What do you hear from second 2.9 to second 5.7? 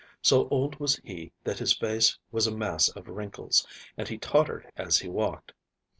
wrinkles, and he tottered as he walked.